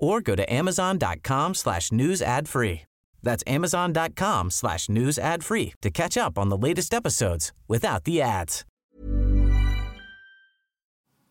[0.00, 2.82] or go to amazon.com slash news ad free.
[3.22, 8.20] That's amazon.com slash news ad free to catch up on the latest episodes without the
[8.20, 8.64] ads.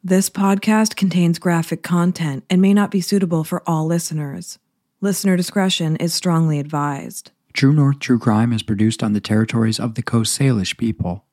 [0.02, 4.58] This podcast contains graphic content and may not be suitable for all listeners.
[5.02, 7.32] Listener discretion is strongly advised.
[7.54, 11.26] True North True Crime is produced on the territories of the Coast Salish people.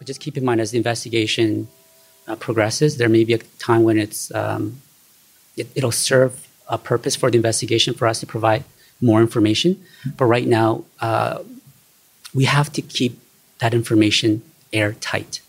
[0.00, 1.68] But just keep in mind as the investigation
[2.26, 4.80] uh, progresses, there may be a time when it's um,
[5.58, 8.64] it, it'll serve a purpose for the investigation for us to provide
[9.02, 9.78] more information.
[10.16, 11.42] But right now, uh,
[12.34, 13.20] we have to keep
[13.58, 14.42] that information
[14.72, 15.42] airtight.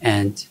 [0.00, 0.46] And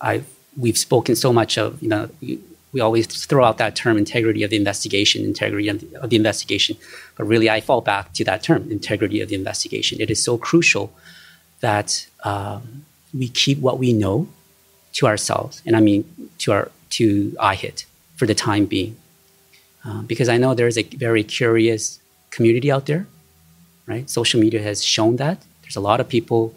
[0.00, 0.22] I
[0.56, 2.38] we've spoken so much of you know we,
[2.72, 6.16] we always throw out that term integrity of the investigation, integrity of the, of the
[6.16, 6.76] investigation,
[7.16, 10.00] but really I fall back to that term integrity of the investigation.
[10.00, 10.92] It is so crucial
[11.60, 14.28] that um, we keep what we know
[14.94, 17.84] to ourselves, and I mean to our to IHIT
[18.16, 18.96] for the time being,
[19.84, 23.06] uh, because I know there is a very curious community out there,
[23.86, 24.08] right?
[24.08, 26.54] Social media has shown that there's a lot of people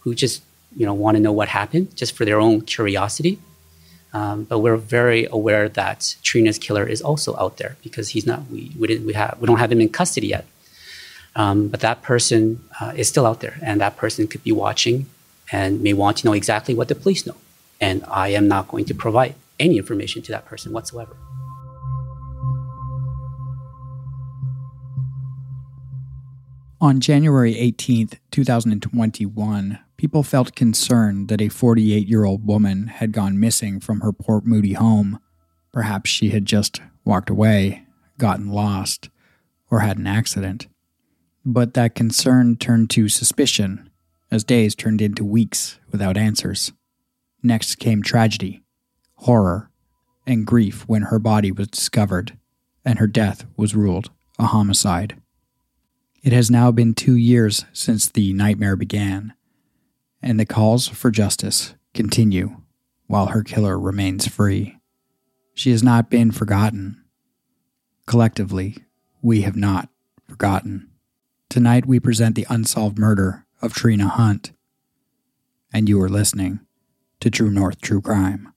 [0.00, 0.42] who just
[0.76, 3.38] you know want to know what happened just for their own curiosity.
[4.12, 8.40] Um, but we're very aware that Trina's killer is also out there because he's not.
[8.50, 10.46] We we didn't we have we don't have him in custody yet.
[11.36, 15.06] Um, but that person uh, is still out there, and that person could be watching
[15.52, 17.36] and may want to know exactly what the police know.
[17.80, 21.16] And I am not going to provide any information to that person whatsoever.
[26.82, 33.38] On January 18th, 2021, people felt concerned that a 48 year old woman had gone
[33.38, 35.20] missing from her Port Moody home.
[35.72, 37.84] Perhaps she had just walked away,
[38.16, 39.10] gotten lost,
[39.70, 40.68] or had an accident.
[41.44, 43.90] But that concern turned to suspicion
[44.30, 46.72] as days turned into weeks without answers.
[47.42, 48.62] Next came tragedy,
[49.14, 49.70] horror,
[50.26, 52.38] and grief when her body was discovered
[52.84, 55.20] and her death was ruled a homicide.
[56.22, 59.34] It has now been two years since the nightmare began,
[60.22, 62.60] and the calls for justice continue
[63.06, 64.78] while her killer remains free.
[65.54, 67.02] She has not been forgotten.
[68.06, 68.84] Collectively,
[69.22, 69.88] we have not
[70.28, 70.89] forgotten.
[71.50, 74.52] Tonight we present the unsolved murder of Trina Hunt.
[75.72, 76.60] And you are listening
[77.18, 78.52] to True North True Crime.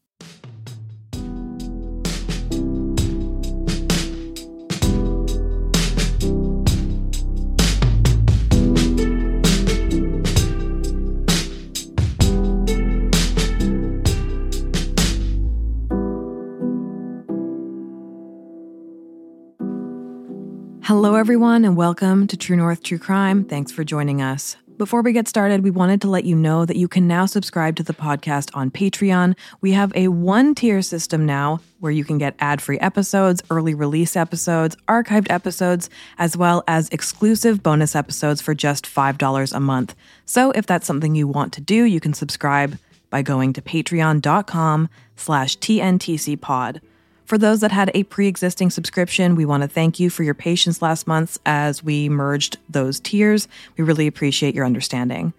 [21.04, 23.44] Hello, everyone, and welcome to True North True Crime.
[23.44, 24.56] Thanks for joining us.
[24.78, 27.76] Before we get started, we wanted to let you know that you can now subscribe
[27.76, 29.36] to the podcast on Patreon.
[29.60, 33.76] We have a one tier system now where you can get ad free episodes, early
[33.76, 39.96] release episodes, archived episodes, as well as exclusive bonus episodes for just $5 a month.
[40.24, 44.88] So if that's something you want to do, you can subscribe by going to patreon.com
[45.18, 46.80] slash tntcpod.
[47.26, 50.34] For those that had a pre existing subscription, we want to thank you for your
[50.34, 53.48] patience last month as we merged those tiers.
[53.78, 55.34] We really appreciate your understanding.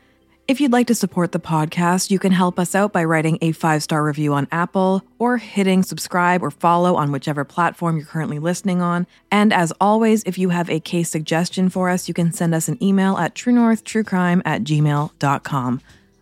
[0.47, 3.53] If you'd like to support the podcast, you can help us out by writing a
[3.53, 8.39] five star review on Apple or hitting subscribe or follow on whichever platform you're currently
[8.39, 9.07] listening on.
[9.31, 12.69] And as always, if you have a case suggestion for us, you can send us
[12.69, 15.81] an email at truenorthtruecrime at gmail.com.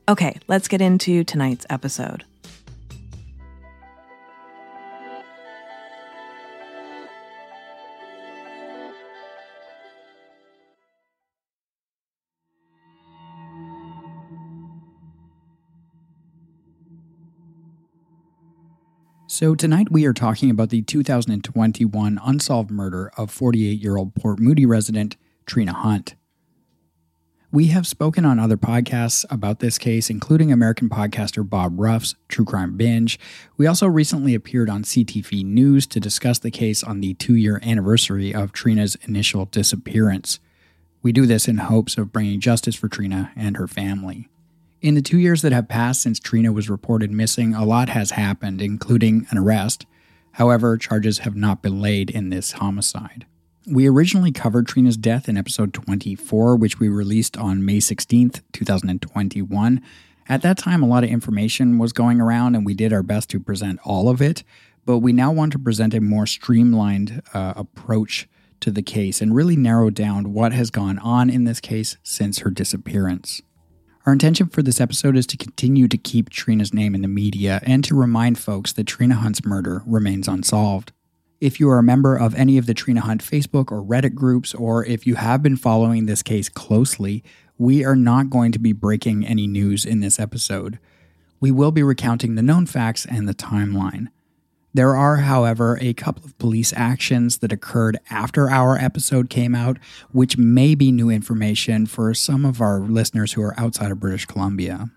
[0.08, 2.25] Okay, let's get into tonight's episode.
[19.43, 24.39] So, tonight we are talking about the 2021 unsolved murder of 48 year old Port
[24.39, 25.17] Moody resident
[25.47, 26.15] Trina Hunt.
[27.50, 32.44] We have spoken on other podcasts about this case, including American podcaster Bob Ruff's True
[32.44, 33.19] Crime Binge.
[33.56, 37.59] We also recently appeared on CTV News to discuss the case on the two year
[37.65, 40.39] anniversary of Trina's initial disappearance.
[41.03, 44.29] We do this in hopes of bringing justice for Trina and her family.
[44.82, 48.11] In the two years that have passed since Trina was reported missing, a lot has
[48.11, 49.87] happened, including an arrest.
[50.32, 53.25] However, charges have not been laid in this homicide.
[53.64, 59.81] We originally covered Trina's death in episode 24, which we released on May 16th, 2021.
[60.29, 63.31] At that time, a lot of information was going around, and we did our best
[63.31, 64.43] to present all of it.
[64.84, 69.32] But we now want to present a more streamlined uh, approach to the case and
[69.32, 73.43] really narrow down what has gone on in this case since her disappearance.
[74.04, 77.60] Our intention for this episode is to continue to keep Trina's name in the media
[77.62, 80.90] and to remind folks that Trina Hunt's murder remains unsolved.
[81.40, 84.54] If you are a member of any of the Trina Hunt Facebook or Reddit groups,
[84.54, 87.22] or if you have been following this case closely,
[87.58, 90.81] we are not going to be breaking any news in this episode.
[91.38, 94.08] We will be recounting the known facts and the timeline.
[94.74, 99.78] There are, however, a couple of police actions that occurred after our episode came out,
[100.12, 104.24] which may be new information for some of our listeners who are outside of British
[104.24, 104.90] Columbia.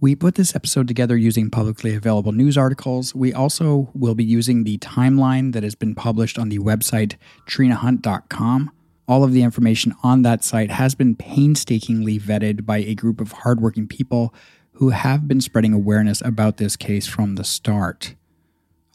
[0.00, 3.14] We put this episode together using publicly available news articles.
[3.14, 7.14] We also will be using the timeline that has been published on the website
[7.48, 8.72] trinahunt.com.
[9.06, 13.30] All of the information on that site has been painstakingly vetted by a group of
[13.32, 14.34] hardworking people
[14.72, 18.16] who have been spreading awareness about this case from the start.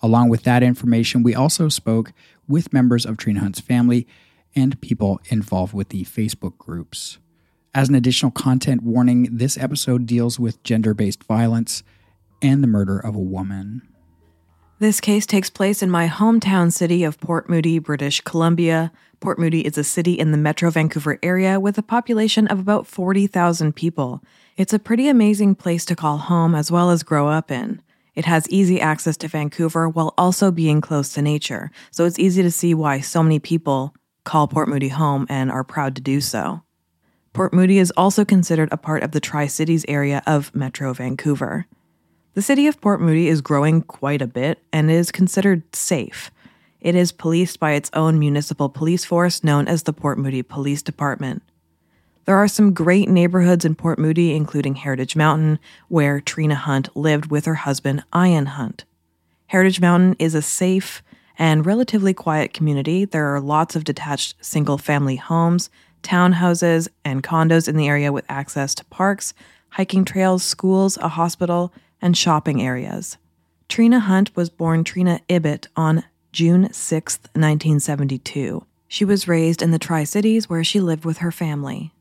[0.02, 2.14] Along with that information, we also spoke
[2.48, 4.08] with members of Trina Hunt's family
[4.56, 7.18] and people involved with the Facebook groups.
[7.74, 11.84] As an additional content warning, this episode deals with gender based violence
[12.42, 13.82] and the murder of a woman.
[14.80, 18.94] This case takes place in my hometown city of Port Moody, British Columbia.
[19.20, 22.88] Port Moody is a city in the Metro Vancouver area with a population of about
[22.88, 24.24] 40,000 people.
[24.56, 27.82] It's a pretty amazing place to call home as well as grow up in.
[28.16, 32.42] It has easy access to Vancouver while also being close to nature, so it's easy
[32.42, 36.22] to see why so many people call Port Moody home and are proud to do
[36.22, 36.62] so.
[37.34, 41.68] Port Moody is also considered a part of the Tri Cities area of Metro Vancouver.
[42.34, 46.32] The city of Port Moody is growing quite a bit and is considered safe.
[46.80, 50.82] It is policed by its own municipal police force known as the Port Moody Police
[50.82, 51.44] Department.
[52.30, 57.32] There are some great neighborhoods in Port Moody, including Heritage Mountain, where Trina Hunt lived
[57.32, 58.86] with her husband, Ian Hunt.
[59.48, 61.02] Heritage Mountain is a safe
[61.40, 63.04] and relatively quiet community.
[63.04, 65.72] There are lots of detached single family homes
[66.04, 69.34] townhouses, and condos in the area with access to parks,
[69.70, 73.18] hiking trails, schools, a hospital, and shopping areas.
[73.70, 78.64] Trina Hunt was born Trina Ibbott on June 6, 1972.
[78.88, 81.92] She was raised in the Tri Cities where she lived with her family.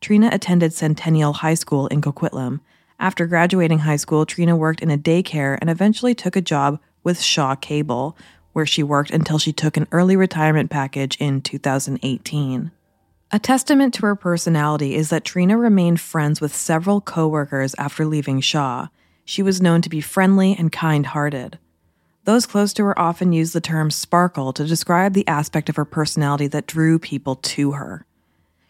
[0.00, 2.60] Trina attended Centennial High School in Coquitlam.
[2.98, 7.20] After graduating high school, Trina worked in a daycare and eventually took a job with
[7.20, 8.16] Shaw Cable,
[8.52, 12.70] where she worked until she took an early retirement package in 2018.
[13.32, 18.40] A testament to her personality is that Trina remained friends with several coworkers after leaving
[18.40, 18.88] Shaw.
[19.24, 21.58] She was known to be friendly and kind hearted.
[22.24, 25.84] Those close to her often used the term sparkle to describe the aspect of her
[25.84, 28.04] personality that drew people to her.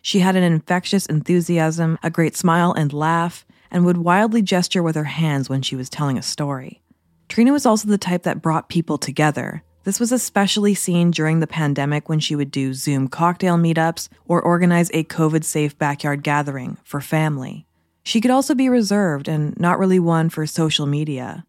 [0.02, 4.97] She had an infectious enthusiasm, a great smile and laugh, and would wildly gesture with
[4.97, 6.82] her hands when she was telling a story.
[7.29, 11.47] Trina was also the type that brought people together, this was especially seen during the
[11.47, 16.76] pandemic when she would do Zoom cocktail meetups or organize a COVID safe backyard gathering
[16.85, 17.66] for family.
[18.02, 21.47] She could also be reserved and not really one for social media.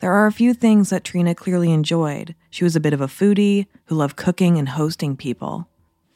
[0.00, 2.34] There are a few things that Trina clearly enjoyed.
[2.50, 5.68] She was a bit of a foodie who loved cooking and hosting people.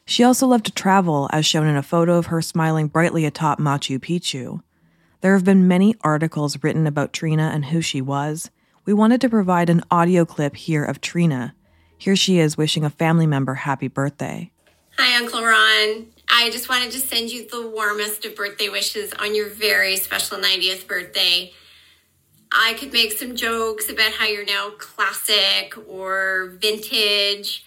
[0.09, 3.59] She also loved to travel, as shown in a photo of her smiling brightly atop
[3.59, 4.63] Machu Picchu.
[5.21, 8.49] There have been many articles written about Trina and who she was,
[8.85, 11.53] we wanted to provide an audio clip here of Trina.
[11.95, 14.49] Here she is wishing a family member happy birthday.
[14.97, 16.07] Hi, Uncle Ron.
[16.27, 20.39] I just wanted to send you the warmest of birthday wishes on your very special
[20.39, 21.53] 90th birthday.
[22.51, 27.63] I could make some jokes about how you're now classic or vintage,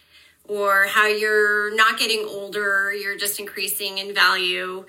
[0.53, 4.85] or how you're not getting older, you're just increasing in value,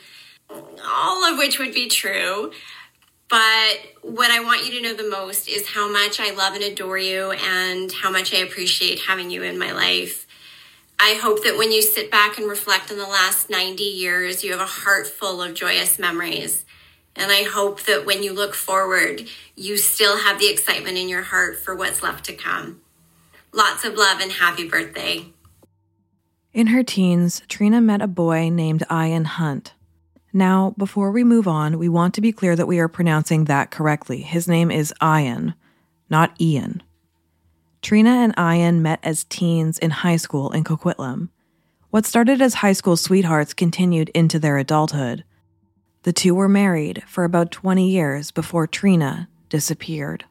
[0.50, 2.52] all of which would be true.
[3.30, 6.64] But what I want you to know the most is how much I love and
[6.64, 10.28] adore you and how much I appreciate having you in my life.
[11.00, 14.52] I hope that when you sit back and reflect on the last 90 years, you
[14.52, 16.66] have a heart full of joyous memories.
[17.16, 21.24] And I hope that when you look forward, you still have the excitement in your
[21.24, 22.82] heart for what's left to come.
[23.52, 25.33] Lots of love and happy birthday.
[26.54, 29.74] In her teens, Trina met a boy named Ian Hunt.
[30.32, 33.72] Now, before we move on, we want to be clear that we are pronouncing that
[33.72, 34.22] correctly.
[34.22, 35.56] His name is Ian,
[36.12, 36.84] not Ian.
[37.82, 41.30] Trina and Ian met as teens in high school in Coquitlam.
[41.90, 45.24] What started as high school sweethearts continued into their adulthood.
[46.04, 50.26] The two were married for about 20 years before Trina disappeared.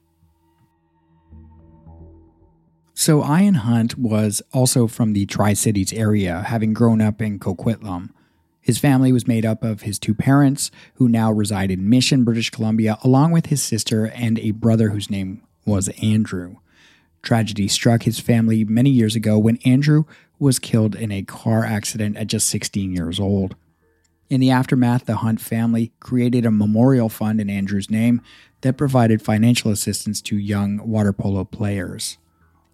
[3.04, 8.10] So, Ian Hunt was also from the Tri Cities area, having grown up in Coquitlam.
[8.60, 12.50] His family was made up of his two parents, who now reside in Mission, British
[12.50, 16.58] Columbia, along with his sister and a brother whose name was Andrew.
[17.22, 20.04] Tragedy struck his family many years ago when Andrew
[20.38, 23.56] was killed in a car accident at just 16 years old.
[24.30, 28.22] In the aftermath, the Hunt family created a memorial fund in Andrew's name
[28.60, 32.18] that provided financial assistance to young water polo players.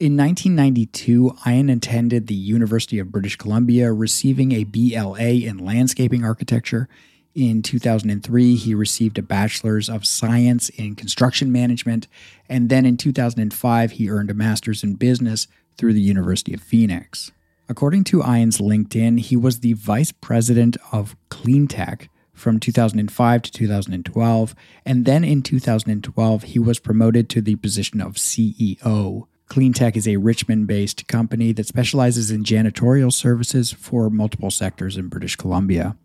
[0.01, 6.89] In 1992, Ian attended the University of British Columbia, receiving a BLA in landscaping architecture.
[7.35, 12.07] In 2003, he received a Bachelor's of Science in Construction Management,
[12.49, 17.33] and then in 2005, he earned a Master's in Business through the University of Phoenix.
[17.69, 24.55] According to Ian's LinkedIn, he was the Vice President of Cleantech from 2005 to 2012,
[24.87, 29.27] and then in 2012, he was promoted to the position of CEO.
[29.49, 35.09] Cleantech is a Richmond based company that specializes in janitorial services for multiple sectors in
[35.09, 35.97] British Columbia.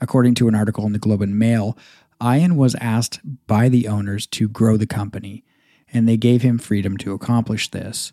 [0.00, 1.76] According to an article in the Globe and Mail,
[2.22, 5.44] Ian was asked by the owners to grow the company,
[5.92, 8.12] and they gave him freedom to accomplish this.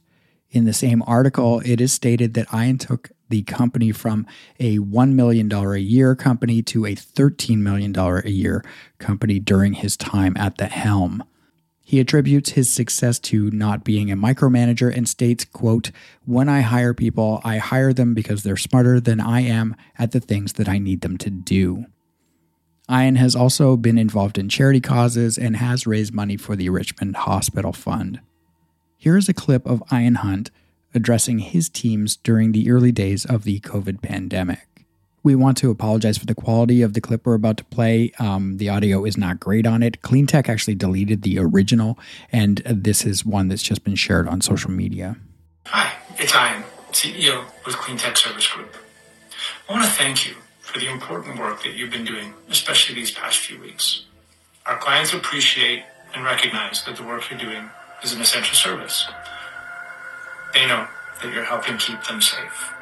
[0.49, 4.25] In the same article, it is stated that Ian took the company from
[4.59, 8.63] a $1 million a year company to a $13 million a year
[8.97, 11.23] company during his time at the helm.
[11.89, 15.91] He attributes his success to not being a micromanager and states, quote,
[16.25, 20.20] "When I hire people, I hire them because they're smarter than I am at the
[20.20, 21.86] things that I need them to do."
[22.91, 27.15] Ian has also been involved in charity causes and has raised money for the Richmond
[27.15, 28.20] Hospital Fund.
[28.98, 30.51] Here is a clip of Ian Hunt
[30.94, 34.76] addressing his teams during the early days of the COVID pandemic.
[35.24, 38.12] We want to apologize for the quality of the clip we're about to play.
[38.19, 40.01] Um, the audio is not great on it.
[40.01, 42.00] CleanTech actually deleted the original,
[42.31, 45.17] and this is one that's just been shared on social media.
[45.65, 48.75] Hi, it's Ian, CEO with CleanTech Service Group.
[49.67, 53.12] I want to thank you for the important work that you've been doing, especially these
[53.12, 54.05] past few weeks.
[54.65, 55.83] Our clients appreciate
[56.13, 57.69] and recognize that the work you're doing
[58.03, 59.07] is an essential service.
[60.53, 60.88] They know
[61.21, 62.74] that you're helping keep them safe.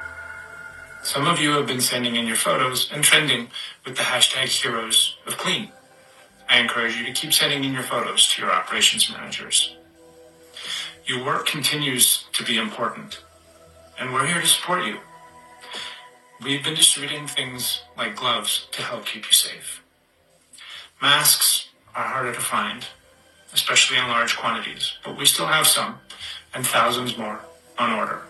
[1.06, 3.50] Some of you have been sending in your photos and trending
[3.86, 5.70] with the hashtag heroes of clean.
[6.50, 9.76] I encourage you to keep sending in your photos to your operations managers.
[11.06, 13.22] Your work continues to be important,
[14.00, 14.98] and we're here to support you.
[16.44, 19.84] We've been distributing things like gloves to help keep you safe.
[21.00, 22.84] Masks are harder to find,
[23.54, 26.00] especially in large quantities, but we still have some,
[26.52, 27.42] and thousands more
[27.78, 28.24] on order.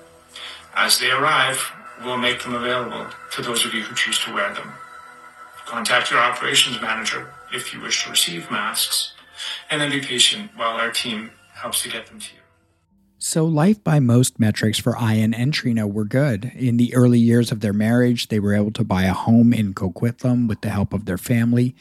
[0.76, 1.72] As they arrive,
[2.04, 4.72] we'll make them available to those of you who choose to wear them.
[5.66, 9.14] Contact your operations manager if you wish to receive masks,
[9.70, 12.40] and then be patient while our team helps to get them to you.
[13.18, 16.52] So, life by most metrics for Ian and Trina were good.
[16.54, 19.74] In the early years of their marriage, they were able to buy a home in
[19.74, 21.76] Coquitlam with the help of their family.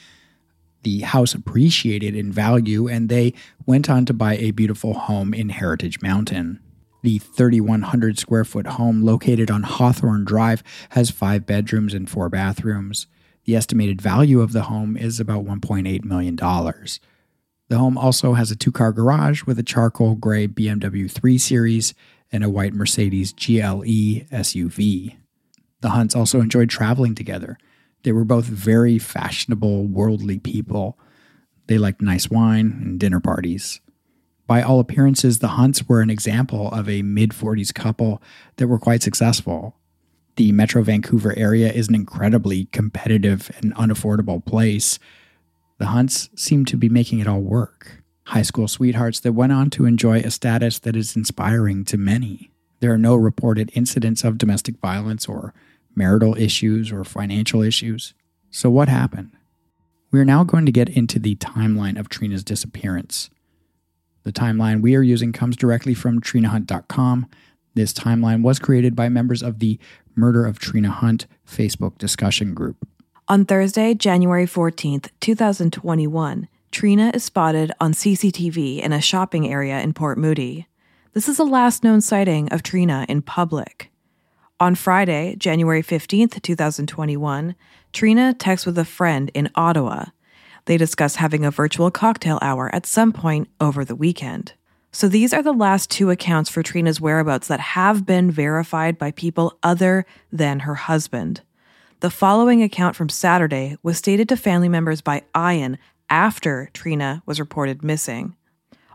[0.85, 3.35] The house appreciated in value, and they
[3.67, 6.61] went on to buy a beautiful home in Heritage Mountain.
[7.05, 13.09] The 3,100 square foot home located on Hawthorne Drive has five bedrooms and four bathrooms.
[13.45, 16.35] The estimated value of the home is about $1.8 million.
[16.35, 21.93] The home also has a two car garage with a charcoal gray BMW 3 Series
[22.33, 23.85] and a white Mercedes GLE
[24.33, 25.17] SUV.
[25.83, 27.59] The Hunts also enjoyed traveling together.
[28.03, 30.99] They were both very fashionable, worldly people.
[31.67, 33.83] They liked nice wine and dinner parties.
[34.47, 38.23] By all appearances, the Hunts were an example of a mid 40s couple
[38.57, 39.77] that were quite successful.
[40.37, 44.99] The Metro Vancouver area is an incredibly competitive and unaffordable place.
[45.79, 48.03] The Hunts seem to be making it all work.
[48.29, 52.51] High school sweethearts that went on to enjoy a status that is inspiring to many.
[52.81, 55.55] There are no reported incidents of domestic violence or
[55.95, 58.13] marital issues or financial issues.
[58.51, 59.31] So, what happened?
[60.11, 63.31] We are now going to get into the timeline of Trina's disappearance.
[64.25, 67.29] The timeline we are using comes directly from trinahunt.com.
[67.75, 69.79] This timeline was created by members of the
[70.17, 72.89] Murder of Trina Hunt Facebook discussion group.
[73.29, 79.95] On Thursday, January 14th, 2021, Trina is spotted on CCTV in a shopping area in
[79.95, 80.67] Port Moody.
[81.13, 83.91] This is the last known sighting of Trina in public.
[84.61, 87.55] On Friday, January 15th, 2021,
[87.93, 90.07] Trina texts with a friend in Ottawa
[90.67, 94.55] they discuss having a virtual cocktail hour at some point over the weekend.
[94.93, 99.11] So these are the last two accounts for Trina's whereabouts that have been verified by
[99.11, 101.43] people other than her husband.
[102.01, 105.79] The following account from Saturday was stated to family members by Ian
[106.09, 108.37] after Trina was reported missing.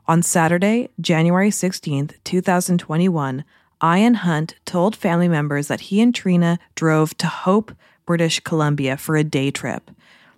[0.08, 3.44] On Saturday, January 16, 2021,
[3.84, 7.72] Ian Hunt told family members that he and Trina drove to Hope,
[8.06, 9.92] British Columbia for a day trip.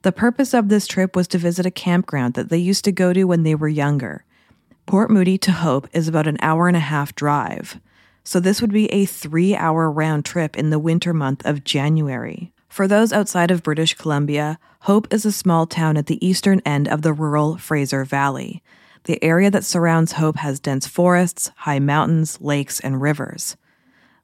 [0.04, 3.14] The purpose of this trip was to visit a campground that they used to go
[3.14, 4.26] to when they were younger.
[4.88, 7.80] Port Moody to Hope is about an hour and a half drive.
[8.24, 12.52] So this would be a three hour round trip in the winter month of January.
[12.68, 16.88] For those outside of British Columbia, Hope is a small town at the eastern end
[16.88, 18.64] of the rural Fraser Valley.
[19.04, 23.56] The area that surrounds Hope has dense forests, high mountains, lakes, and rivers.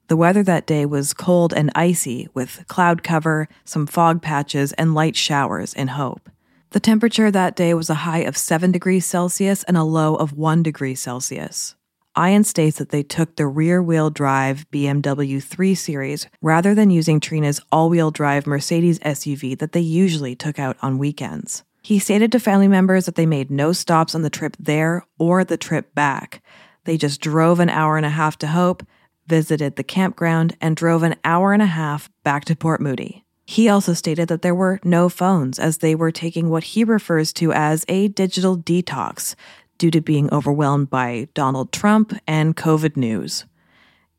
[0.08, 4.96] The weather that day was cold and icy, with cloud cover, some fog patches, and
[4.96, 6.30] light showers in Hope.
[6.70, 10.32] The temperature that day was a high of 7 degrees Celsius and a low of
[10.32, 11.76] 1 degree Celsius.
[12.18, 17.20] Ian states that they took the rear wheel drive BMW 3 Series rather than using
[17.20, 21.64] Trina's all wheel drive Mercedes SUV that they usually took out on weekends.
[21.84, 25.44] He stated to family members that they made no stops on the trip there or
[25.44, 26.42] the trip back.
[26.86, 28.84] They just drove an hour and a half to Hope,
[29.28, 33.24] visited the campground, and drove an hour and a half back to Port Moody.
[33.46, 37.32] He also stated that there were no phones as they were taking what he refers
[37.34, 39.36] to as a digital detox
[39.78, 43.46] due to being overwhelmed by Donald Trump and COVID news.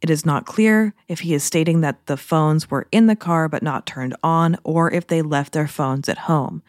[0.00, 3.49] It is not clear if he is stating that the phones were in the car
[3.49, 6.62] but not turned on or if they left their phones at home.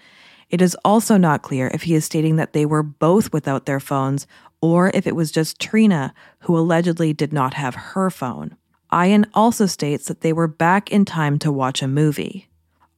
[0.49, 3.79] It is also not clear if he is stating that they were both without their
[3.79, 4.25] phones
[4.61, 8.55] or if it was just Trina who allegedly did not have her phone.
[8.93, 12.49] Ian also states that they were back in time to watch a movie.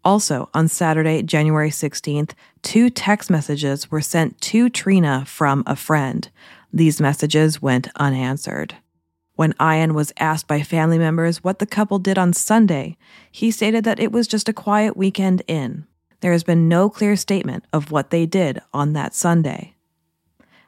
[0.04, 2.32] Also, on Saturday, January 16th,
[2.64, 6.30] two text messages were sent to Trina from a friend.
[6.74, 8.76] These messages went unanswered.
[9.36, 12.98] When Ian was asked by family members what the couple did on Sunday,
[13.32, 15.86] he stated that it was just a quiet weekend in.
[16.22, 19.76] There has been no clear statement of what they did on that Sunday.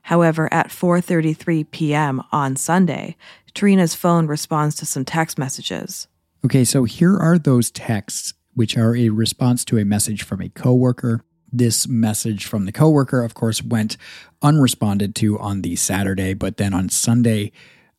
[0.03, 2.21] However, at 4:33 p.m.
[2.31, 3.15] on Sunday,
[3.53, 6.07] Trina's phone responds to some text messages.
[6.45, 10.49] Okay, so here are those texts which are a response to a message from a
[10.49, 11.21] coworker.
[11.51, 13.95] This message from the coworker, of course, went
[14.41, 17.51] unresponded to on the Saturday, but then on Sunday,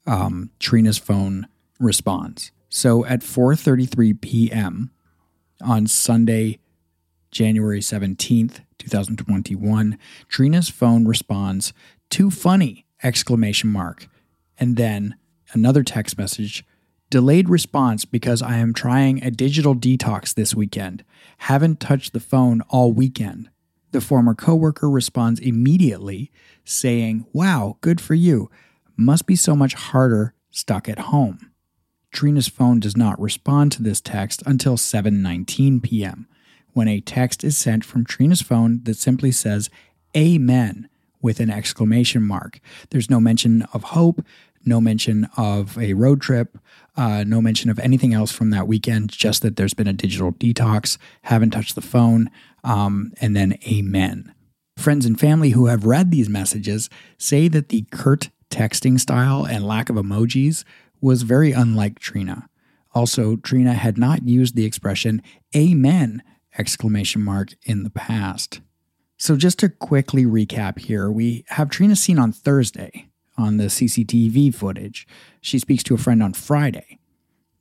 [0.06, 1.46] um, Trina's phone
[1.78, 2.52] responds.
[2.68, 4.90] So at 4:33 p.m.
[5.62, 6.58] on Sunday,
[7.30, 11.72] January 17th, 2021, Trina's phone responds,
[12.10, 14.08] "Too funny!" exclamation mark.
[14.58, 15.16] And then
[15.52, 16.64] another text message
[17.10, 21.04] Delayed response because I am trying a digital detox this weekend.
[21.38, 23.50] Haven't touched the phone all weekend.
[23.92, 26.32] The former coworker responds immediately,
[26.64, 28.50] saying, Wow, good for you.
[28.96, 31.52] Must be so much harder stuck at home.
[32.10, 36.26] Trina's phone does not respond to this text until 7:19 p.m.
[36.74, 39.70] when a text is sent from Trina's phone that simply says
[40.16, 40.88] amen
[41.22, 42.60] with an exclamation mark.
[42.90, 44.24] There's no mention of hope,
[44.66, 46.58] no mention of a road trip,
[46.96, 50.32] uh, no mention of anything else from that weekend, just that there's been a digital
[50.32, 52.30] detox, haven't touched the phone,
[52.62, 54.34] um, and then amen.
[54.76, 59.66] Friends and family who have read these messages say that the curt texting style and
[59.66, 60.64] lack of emojis
[61.00, 62.48] was very unlike Trina.
[62.94, 65.22] Also, Trina had not used the expression
[65.54, 66.22] amen
[66.58, 68.60] exclamation mark in the past.
[69.16, 74.54] So just to quickly recap here, we have Trina seen on Thursday on the CCTV
[74.54, 75.06] footage.
[75.40, 76.98] She speaks to a friend on Friday.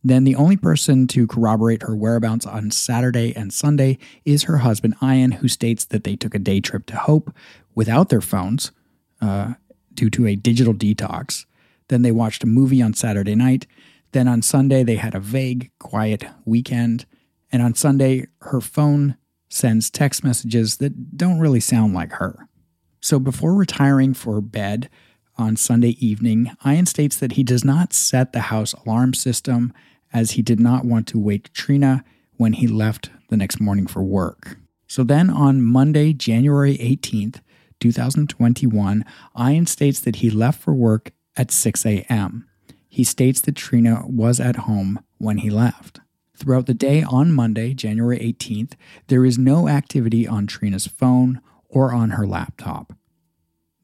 [0.04, 4.96] Then the only person to corroborate her whereabouts on Saturday and Sunday is her husband,
[5.02, 7.34] Ian, who states that they took a day trip to Hope
[7.74, 8.72] without their phones
[9.22, 9.54] uh,
[9.94, 11.46] due to a digital detox.
[11.88, 13.66] Then they watched a movie on Saturday night.
[14.12, 17.06] Then on Sunday, they had a vague, quiet weekend.
[17.54, 19.16] And on Sunday, her phone
[19.48, 22.50] sends text messages that don't really sound like her.
[23.00, 24.90] So before retiring for bed,
[25.36, 29.74] on Sunday evening, Ian states that he does not set the house alarm system
[30.12, 32.04] as he did not want to wake Trina
[32.38, 34.58] when he left the next morning for work.
[34.88, 37.40] So then on Monday, January 18th,
[37.80, 39.04] 2021,
[39.40, 42.48] Ian states that he left for work at 6 a.m.
[42.90, 46.00] He states that Trina was at home when he left.
[46.36, 48.74] Throughout the day on Monday, January 18th,
[49.08, 52.94] there is no activity on Trina's phone or on her laptop.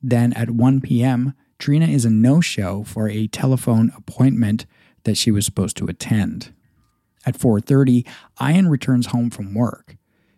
[0.01, 4.65] Then at 1 p.m., Trina is a no show for a telephone appointment
[5.03, 6.53] that she was supposed to attend.
[7.25, 8.05] At 4:30,
[8.41, 9.97] Ian returns home from work.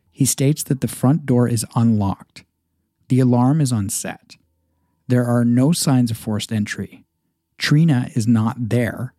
[0.09, 2.43] He states that the front door is unlocked.
[3.07, 4.37] The alarm is unset.
[5.07, 7.03] there are no signs of forced entry.
[7.57, 9.13] Trina is not there.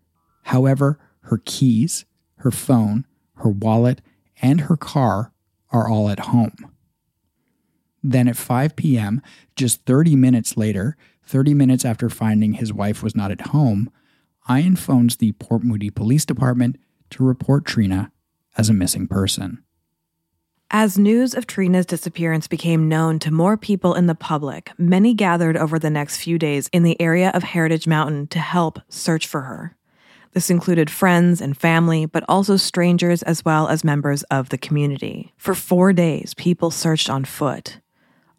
[0.45, 2.07] However, her keys,
[2.43, 4.01] her phone, her wallet,
[4.41, 5.33] and her car
[5.71, 6.55] are all at home.
[8.03, 9.23] Then at 5 p.m.,
[9.55, 13.91] just 30 minutes later, 30 minutes after finding his wife was not at home,
[14.51, 16.77] Ian phones the Port Moody Police Department
[17.11, 18.11] to report Trina
[18.59, 19.63] as a missing person.
[20.75, 25.57] As news of Trina's disappearance became known to more people in the public, many gathered
[25.57, 29.43] over the next few days in the area of Heritage Mountain to help search for
[29.43, 29.77] her.
[30.33, 35.35] This included friends and family, but also strangers as well as members of the community.
[35.37, 37.79] For four days, people searched on foot.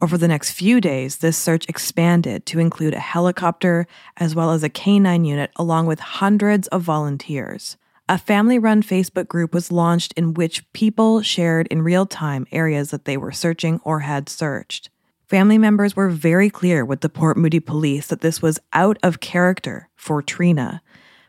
[0.02, 4.64] Over the next few days, this search expanded to include a helicopter as well as
[4.64, 7.78] a canine unit, along with hundreds of volunteers.
[8.10, 12.92] A family run Facebook group was launched in which people shared in real time areas
[12.92, 14.90] that they were searching or had searched.
[15.30, 19.22] Family members were very clear with the Port Moody police that this was out of
[19.22, 20.82] character for Trina,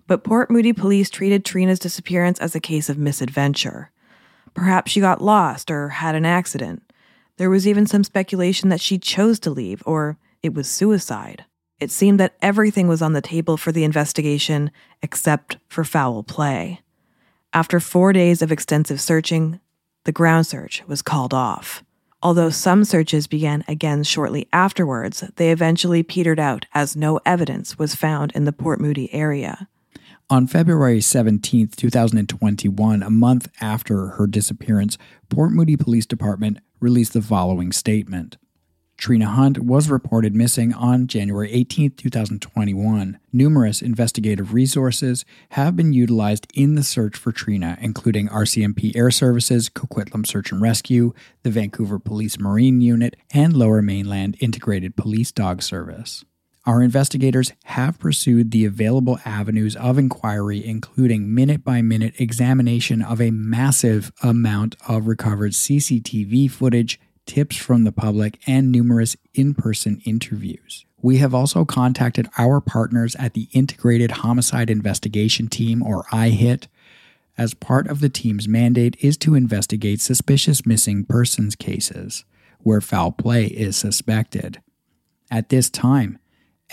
[0.07, 3.91] but Port Moody police treated Trina's disappearance as a case of misadventure.
[4.55, 6.83] Perhaps she got lost or had an accident.
[7.37, 11.45] There was even some speculation that she chose to leave or it was suicide.
[11.81, 14.71] It seemed that everything was on the table for the investigation
[15.03, 16.81] except for foul play.
[17.53, 19.61] After four days of extensive searching,
[20.05, 21.83] the ground search was called off.
[22.23, 27.95] Although some searches began again shortly afterwards, they eventually petered out as no evidence was
[27.95, 29.69] found in the Port Moody area.
[30.31, 34.97] On February 17, 2021, a month after her disappearance,
[35.29, 38.39] Port Moody Police Department released the following statement.
[38.97, 43.19] Trina Hunt was reported missing on January 18, 2021.
[43.35, 49.69] Numerous investigative resources have been utilized in the search for Trina, including RCMP Air Services,
[49.69, 55.61] Coquitlam Search and Rescue, the Vancouver Police Marine Unit, and Lower Mainland Integrated Police Dog
[55.61, 56.25] Service.
[56.67, 63.21] Our investigators have pursued the available avenues of inquiry, including minute by minute examination of
[63.21, 70.01] a massive amount of recovered CCTV footage, tips from the public, and numerous in person
[70.07, 70.87] interviews.
[71.03, 76.67] We have also contacted our partners at the Integrated Homicide Investigation Team, or IHIT,
[77.37, 82.25] as part of the team's mandate is to investigate suspicious missing persons cases
[82.61, 84.63] where foul play is suspected.
[85.31, 86.19] At this time,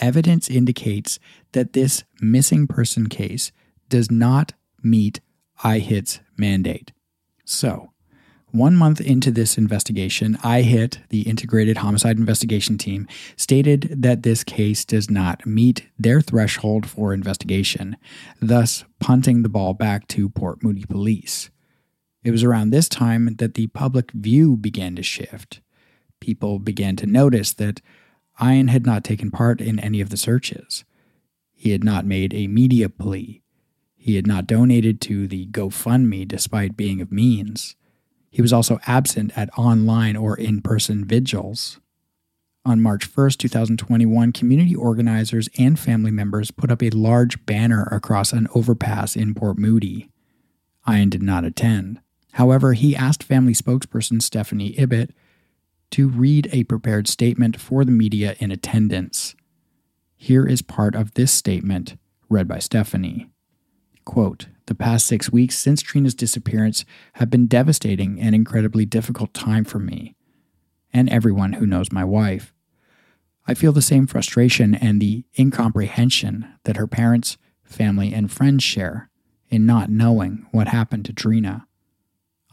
[0.02, 1.20] evidence indicates
[1.54, 3.52] that this missing person case
[3.90, 5.22] does not meet
[5.64, 6.92] IHIT's mandate.
[7.46, 7.92] So,
[8.52, 14.84] one month into this investigation, IHIT, the Integrated Homicide Investigation Team, stated that this case
[14.84, 17.96] does not meet their threshold for investigation,
[18.42, 21.50] thus punting the ball back to Port Moody Police.
[22.26, 25.62] It was around this time that the public view began to shift.
[26.20, 27.82] People began to notice that
[28.42, 30.84] Ian had not taken part in any of the searches.
[31.52, 33.42] He had not made a media plea.
[33.96, 37.76] He had not donated to the GoFundMe despite being of means.
[38.32, 41.80] He was also absent at online or in person vigils.
[42.64, 48.34] On March 1st, 2021, community organizers and family members put up a large banner across
[48.34, 50.10] an overpass in Port Moody.
[50.88, 52.00] Ian did not attend.
[52.34, 55.12] However, he asked family spokesperson Stephanie Ibbott
[55.92, 59.36] to read a prepared statement for the media in attendance.
[60.16, 61.98] Here is part of this statement
[62.30, 63.30] read by Stephanie.
[64.06, 69.66] Quote, the past six weeks since Trina's disappearance have been devastating and incredibly difficult time
[69.66, 70.16] for me
[70.94, 72.54] and everyone who knows my wife.
[73.48, 79.10] I feel the same frustration and the incomprehension that her parents, family, and friends share
[79.50, 81.68] in not knowing what happened to Trina.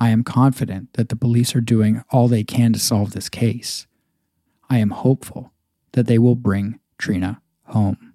[0.00, 3.86] I am confident that the police are doing all they can to solve this case.
[4.70, 5.52] I am hopeful
[5.92, 8.14] that they will bring Trina home.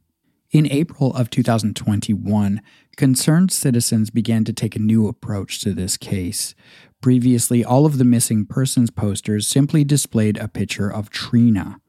[0.51, 2.61] In April of 2021,
[2.95, 6.53] concerned citizens began to take a new approach to this case.
[7.01, 11.81] Previously, all of the missing persons posters simply displayed a picture of Trina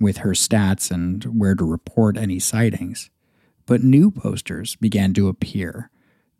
[0.00, 3.10] with her stats and where to report any sightings.
[3.66, 5.90] But new posters began to appear.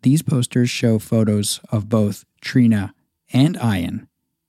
[0.01, 2.93] These posters show photos of both Trina
[3.33, 4.07] and Ian,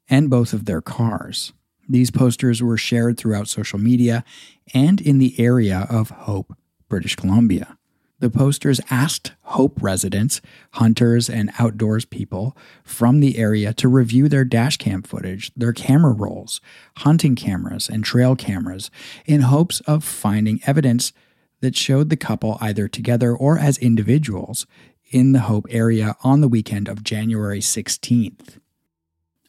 [0.08, 1.52] and both of their cars.
[1.88, 4.24] These posters were shared throughout social media
[4.72, 6.56] and in the area of Hope,
[6.88, 7.76] British Columbia.
[8.20, 10.40] The posters asked Hope residents,
[10.72, 16.60] hunters, and outdoors people from the area to review their dashcam footage, their camera rolls,
[16.98, 18.90] hunting cameras, and trail cameras
[19.26, 21.12] in hopes of finding evidence
[21.60, 24.66] that showed the couple either together or as individuals
[25.10, 28.58] in the Hope area on the weekend of January 16th.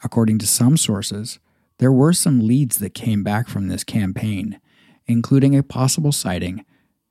[0.06, 1.39] According to some sources,
[1.80, 4.62] there were some leads that came back from this campaign,
[5.08, 6.63] including a possible sighting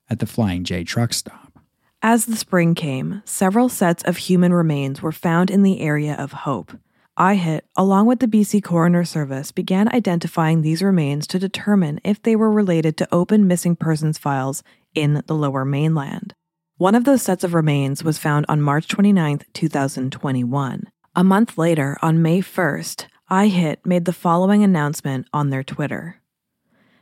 [0.09, 1.59] at the Flying J truck stop.
[2.03, 6.31] As the spring came, several sets of human remains were found in the area of
[6.47, 6.71] Hope.
[7.19, 12.37] IHIT, along with the BC Coroner Service, began identifying these remains to determine if they
[12.37, 14.63] were related to open missing persons files
[14.95, 16.33] in the lower mainland.
[16.77, 20.85] One of those sets of remains was found on March 29, 2021.
[21.17, 26.21] A month later, on May 1st, IHIT made the following announcement on their Twitter.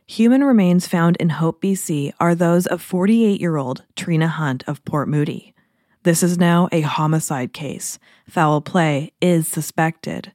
[0.07, 4.85] Human remains found in Hope, BC are those of 48 year old Trina Hunt of
[4.85, 5.55] Port Moody.
[6.03, 7.98] This is now a homicide case.
[8.29, 10.35] Foul play is suspected.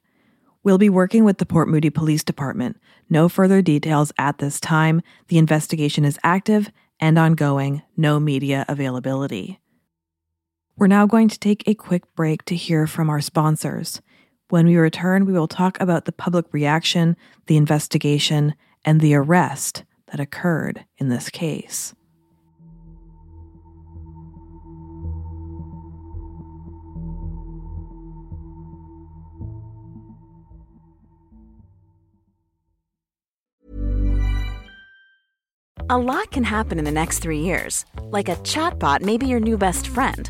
[0.63, 2.77] We'll be working with the Port Moody Police Department.
[3.11, 5.03] No further details at this time.
[5.27, 9.59] The investigation is active and ongoing, no media availability.
[10.79, 13.99] We're now going to take a quick break to hear from our sponsors.
[14.49, 18.53] When we return, we will talk about the public reaction, the investigation,
[18.85, 21.95] and the arrest that occurred in this case.
[35.89, 37.83] A lot can happen in the next three years.
[38.11, 40.29] Like a chatbot may be your new best friend.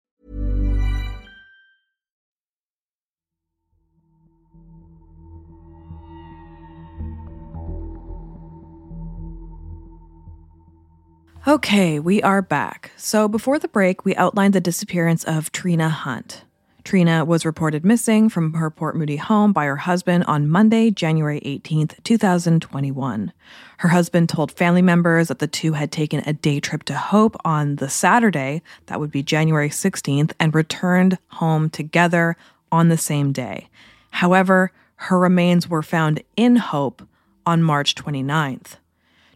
[11.51, 12.91] Okay, we are back.
[12.95, 16.45] So before the break, we outlined the disappearance of Trina Hunt.
[16.85, 21.41] Trina was reported missing from her Port Moody home by her husband on Monday, January
[21.41, 23.33] 18th, 2021.
[23.79, 27.35] Her husband told family members that the two had taken a day trip to Hope
[27.43, 32.37] on the Saturday, that would be January 16th, and returned home together
[32.71, 33.67] on the same day.
[34.11, 37.05] However, her remains were found in Hope
[37.45, 38.77] on March 29th.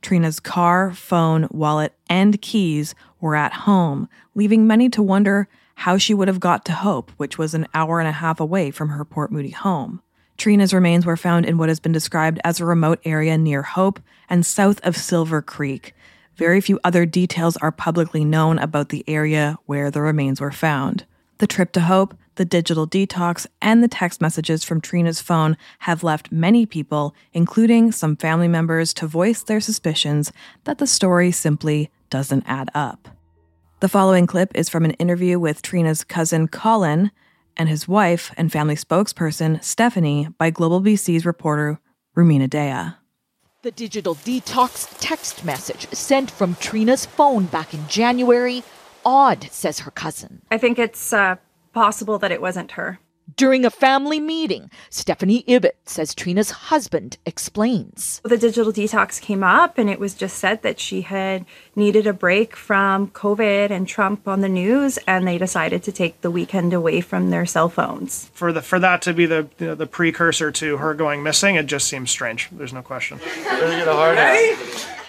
[0.06, 6.14] Trina's car, phone, wallet, and keys were at home, leaving many to wonder how she
[6.14, 9.04] would have got to Hope, which was an hour and a half away from her
[9.04, 10.04] Port Moody home.
[10.38, 14.00] Trina's remains were found in what has been described as a remote area near Hope
[14.30, 15.96] and south of Silver Creek.
[16.38, 21.06] Very few other details are publicly known about the area where the remains were found.
[21.40, 26.04] The trip to Hope, the digital detox, and the text messages from Trina's phone have
[26.04, 30.32] left many people, including some family members, to voice their suspicions
[30.66, 33.08] that the story simply doesn't add up.
[33.82, 37.12] The following clip is from an interview with Trina's cousin Colin
[37.58, 41.80] and his wife and family spokesperson Stephanie by Global BC's reporter
[42.16, 42.96] Rumina Daya.
[43.64, 48.64] The digital detox text message sent from Trina's phone back in January
[49.06, 50.42] odd, says her cousin.
[50.52, 51.36] I think it's uh,
[51.76, 53.00] possible that it wasn't her.
[53.36, 58.22] During a family meeting, Stephanie Ibbott says Trina's husband explains.
[58.24, 62.14] The digital detox came up, and it was just said that she had needed a
[62.14, 66.72] break from COVID and Trump on the news, and they decided to take the weekend
[66.72, 68.30] away from their cell phones.
[68.34, 71.56] For the for that to be the you know, the precursor to her going missing,
[71.56, 72.48] it just seems strange.
[72.52, 73.20] There's no question.
[73.20, 74.18] Really get a hard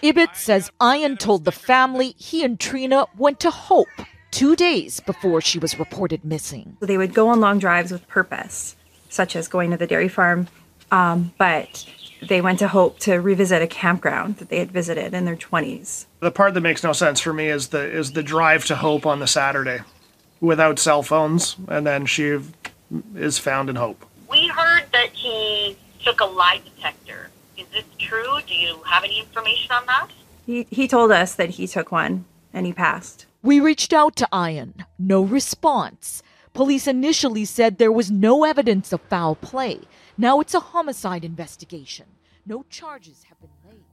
[0.03, 3.89] Ibbott says Ian told the family he and Trina went to Hope
[4.31, 6.77] two days before she was reported missing.
[6.81, 8.77] They would go on long drives with purpose,
[9.09, 10.49] such as going to the dairy farm,
[10.91, 11.87] um, but
[12.27, 16.07] they went to Hope to revisit a campground that they had visited in their 20s.
[16.21, 19.07] The part that makes no sense for me is the is the drive to Hope
[19.07, 19.81] on the Saturday,
[20.41, 22.39] without cell phones, and then she
[23.15, 24.05] is found in Hope.
[24.31, 27.31] We heard that he took a lie detector.
[27.57, 28.39] Is this true?
[28.47, 30.09] Do you have any information on that?
[30.45, 33.27] He, he told us that he took one and he passed.
[33.47, 34.75] We reached out to Ian.
[34.99, 36.21] No response.
[36.53, 39.83] Police initially said there was no evidence of foul play.
[40.19, 42.07] Now it's a homicide investigation.
[42.45, 43.85] No charges have been laid.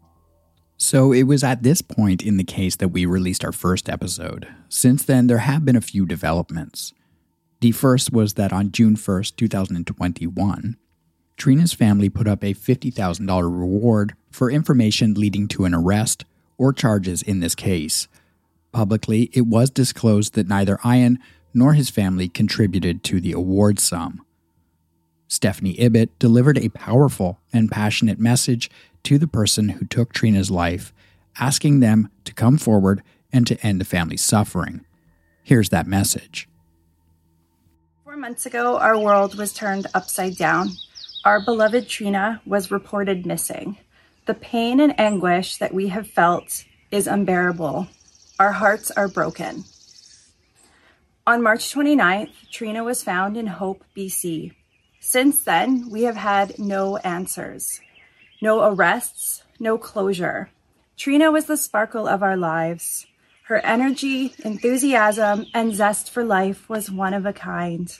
[0.78, 4.48] So it was at this point in the case that we released our first episode.
[4.70, 6.92] Since then, there have been a few developments.
[7.60, 10.78] The first was that on June 1st, 2021,
[11.38, 16.26] Trina's family put up a $50,000 reward for information leading to an arrest
[16.58, 18.08] or charges in this case.
[18.74, 21.20] Publicly, it was disclosed that neither Ian
[21.54, 24.26] nor his family contributed to the award sum.
[25.28, 28.70] Stephanie Ibbott delivered a powerful and passionate message
[29.04, 30.92] to the person who took Trina's life,
[31.40, 34.82] asking them to come forward and to end the family's suffering.
[35.44, 36.48] Here's that message.
[38.04, 40.70] Four months ago, our world was turned upside down.
[41.26, 43.78] Our beloved Trina was reported missing.
[44.26, 47.88] The pain and anguish that we have felt is unbearable.
[48.40, 49.64] Our hearts are broken.
[51.28, 54.54] On March 29th, Trina was found in Hope, BC.
[55.00, 57.80] Since then, we have had no answers,
[58.42, 60.50] no arrests, no closure.
[60.98, 63.06] Trina was the sparkle of our lives.
[63.44, 67.96] Her energy, enthusiasm, and zest for life was one of a kind.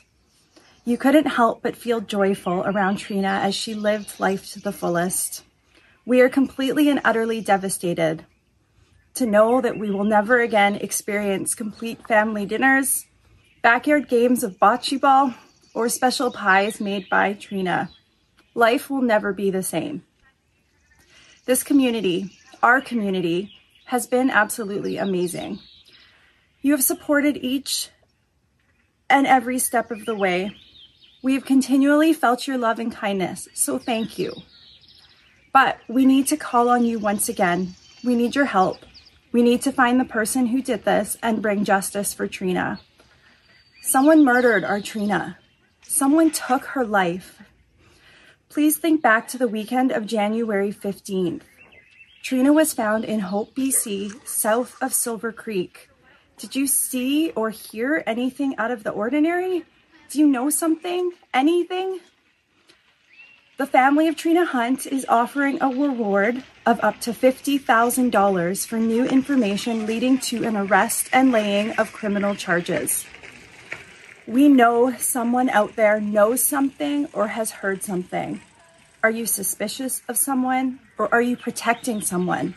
[0.84, 5.44] You couldn't help but feel joyful around Trina as she lived life to the fullest.
[6.04, 8.26] We are completely and utterly devastated
[9.14, 13.06] to know that we will never again experience complete family dinners,
[13.62, 15.34] backyard games of bocce ball,
[15.74, 17.90] or special pies made by Trina.
[18.54, 20.02] Life will never be the same.
[21.46, 22.30] This community,
[22.62, 23.52] our community,
[23.86, 25.58] has been absolutely amazing.
[26.62, 27.90] You have supported each
[29.10, 30.56] and every step of the way.
[31.22, 34.32] We have continually felt your love and kindness, so thank you.
[35.52, 37.74] But we need to call on you once again.
[38.02, 38.78] We need your help.
[39.34, 42.78] We need to find the person who did this and bring justice for Trina.
[43.82, 45.38] Someone murdered our Trina.
[45.82, 47.42] Someone took her life.
[48.48, 51.42] Please think back to the weekend of January 15th.
[52.22, 55.90] Trina was found in Hope, BC, south of Silver Creek.
[56.38, 59.64] Did you see or hear anything out of the ordinary?
[60.10, 61.10] Do you know something?
[61.34, 61.98] Anything?
[63.56, 69.04] The family of Trina Hunt is offering a reward of up to $50,000 for new
[69.04, 73.04] information leading to an arrest and laying of criminal charges.
[74.26, 78.40] We know someone out there knows something or has heard something.
[79.04, 82.56] Are you suspicious of someone or are you protecting someone?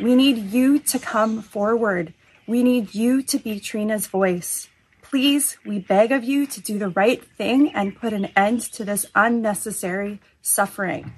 [0.00, 2.14] We need you to come forward.
[2.46, 4.66] We need you to be Trina's voice.
[5.02, 8.84] Please, we beg of you to do the right thing and put an end to
[8.84, 11.12] this unnecessary suffering.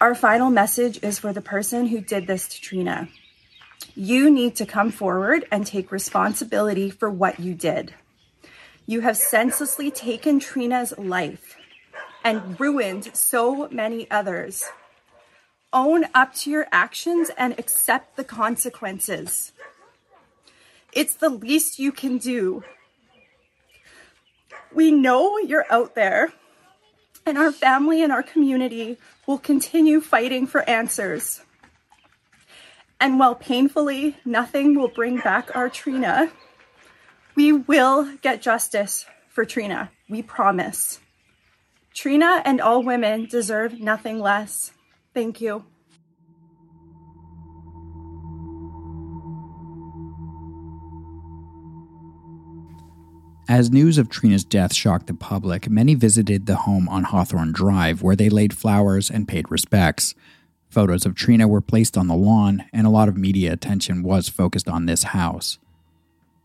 [0.00, 3.08] Our final message is for the person who did this to Trina.
[3.94, 7.94] You need to come forward and take responsibility for what you did.
[8.86, 11.56] You have senselessly taken Trina's life
[12.22, 14.64] and ruined so many others.
[15.72, 19.52] Own up to your actions and accept the consequences.
[20.92, 22.62] It's the least you can do.
[24.72, 26.32] We know you're out there,
[27.26, 31.40] and our family and our community will continue fighting for answers.
[33.00, 36.30] And while painfully nothing will bring back our Trina,
[37.34, 39.90] we will get justice for Trina.
[40.08, 41.00] We promise.
[41.92, 44.72] Trina and all women deserve nothing less.
[45.12, 45.64] Thank you.
[53.48, 58.00] As news of Trina's death shocked the public, many visited the home on Hawthorne Drive
[58.00, 60.14] where they laid flowers and paid respects.
[60.70, 64.30] Photos of Trina were placed on the lawn, and a lot of media attention was
[64.30, 65.58] focused on this house.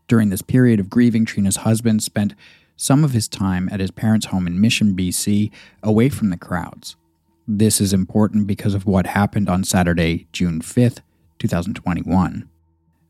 [0.08, 2.34] During this period of grieving, Trina's husband spent
[2.76, 5.50] some of his time at his parents' home in Mission, BC,
[5.82, 6.96] away from the crowds.
[7.48, 10.98] This is important because of what happened on Saturday, June 5th,
[11.38, 12.48] 2021.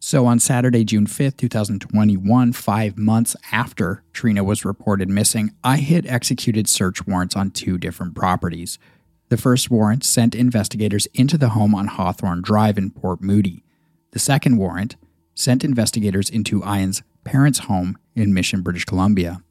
[0.03, 6.71] So on Saturday, June 5th, 2021, five months after Trina was reported missing, IHIT executed
[6.71, 8.79] search warrants on two different properties.
[9.29, 13.63] The first warrant sent investigators into the home on Hawthorne Drive in Port Moody.
[14.13, 14.97] The second warrant
[15.35, 19.43] sent investigators into Ian's parents' home in Mission, British Columbia.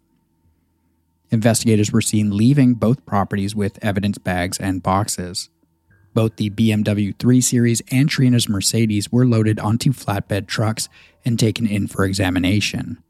[1.29, 5.49] Investigators were seen leaving both properties with evidence bags and boxes.
[6.13, 10.89] Both the BMW 3 Series and Trina's Mercedes were loaded onto flatbed trucks
[11.24, 13.01] and taken in for examination.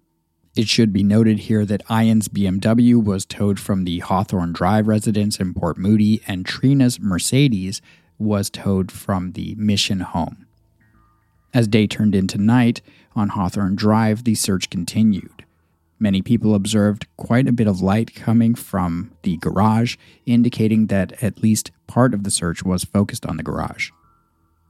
[0.55, 5.39] It should be noted here that Ian's BMW was towed from the Hawthorne Drive residence
[5.39, 7.81] in Port Moody, and Trina's Mercedes
[8.17, 10.45] was towed from the Mission home.
[11.53, 12.81] As day turned into night
[13.15, 15.45] on Hawthorne Drive, the search continued.
[15.99, 21.43] Many people observed quite a bit of light coming from the garage, indicating that at
[21.43, 23.91] least part of the search was focused on the garage.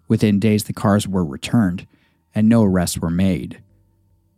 [0.07, 1.85] Within days, the cars were returned
[2.33, 3.61] and no arrests were made.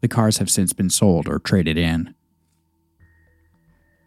[0.01, 2.13] The cars have since been sold or traded in.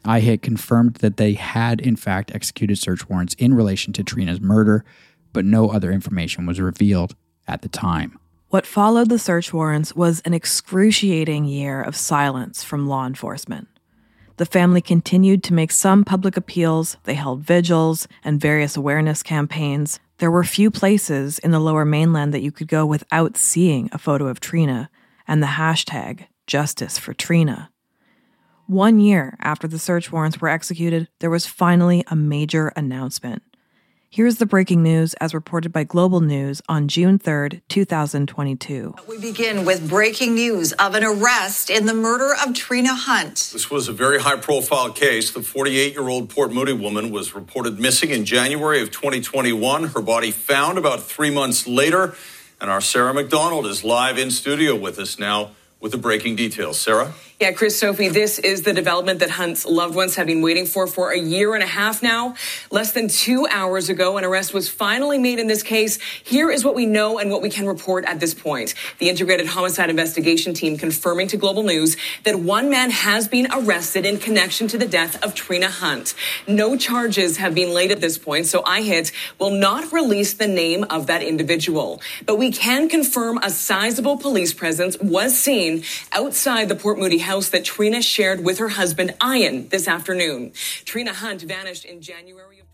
[0.05, 4.85] IHIT confirmed that they had, in fact, executed search warrants in relation to Trina's murder,
[5.33, 7.15] but no other information was revealed
[7.49, 8.19] at the time.
[8.55, 13.67] What followed the search warrants was an excruciating year of silence from law enforcement.
[14.37, 19.99] The family continued to make some public appeals, they held vigils and various awareness campaigns.
[20.19, 23.99] There were few places in the lower mainland that you could go without seeing a
[23.99, 24.89] photo of Trina
[25.27, 27.73] and the hashtag Justice for Trina.
[28.69, 33.43] One year after the search warrants were executed, there was finally a major announcement.
[34.15, 38.95] Here's the breaking news as reported by Global News on June 3rd, 2022.
[39.09, 43.51] We begin with breaking news of an arrest in the murder of Trina Hunt.
[43.53, 45.33] This was a very high profile case.
[45.33, 49.89] The 48 year old Port Moody woman was reported missing in January of 2021.
[49.89, 52.15] Her body found about three months later.
[52.61, 56.81] And our Sarah McDonald is live in studio with us now with the breaking details.
[56.81, 57.13] Sarah?
[57.41, 60.87] Yeah, Chris Sophie, this is the development that Hunt's loved ones have been waiting for
[60.87, 62.37] for a year and a half now.
[62.71, 66.01] Less than two hours ago, an arrest was finally made in this case.
[66.23, 68.75] Here is what we know and what we can report at this point.
[68.99, 74.07] The Integrated Homicide Investigation Team confirming to Global News that one man has been arrested
[74.07, 76.15] in connection to the death of Trina Hunt.
[76.47, 80.85] No charges have been laid at this point, so IHIT will not release the name
[80.85, 82.01] of that individual.
[82.25, 85.74] But we can confirm a sizable police presence was seen
[86.13, 90.53] outside the Port Moody house that Trina shared with her husband, Ian, this afternoon.
[90.85, 92.67] Trina Hunt vanished in January of.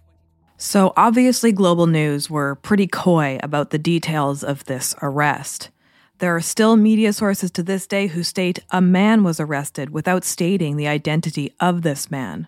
[0.57, 5.71] So, obviously, Global News were pretty coy about the details of this arrest.
[6.19, 10.23] There are still media sources to this day who state a man was arrested without
[10.23, 12.47] stating the identity of this man.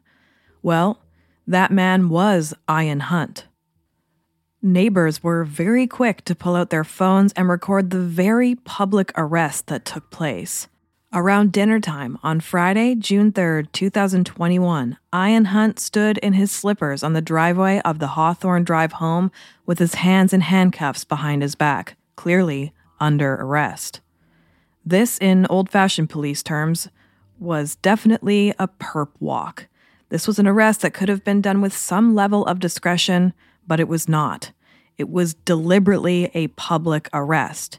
[0.63, 1.01] Well,
[1.47, 3.47] that man was Ian Hunt.
[4.65, 9.67] Neighbors were very quick to pull out their phones and record the very public arrest
[9.67, 10.69] that took place.
[11.13, 17.13] Around dinner time on Friday, June 3rd, 2021, Ian Hunt stood in his slippers on
[17.13, 19.33] the driveway of the Hawthorne Drive home
[19.67, 24.01] with his hands in handcuffs behind his back, clearly under arrest.
[24.87, 26.89] This, in old fashioned police terms,
[27.41, 29.67] was definitely a perp walk.
[30.09, 33.33] This was an arrest that could have been done with some level of discretion,
[33.67, 34.53] but it was not.
[34.99, 37.79] It was deliberately a public arrest.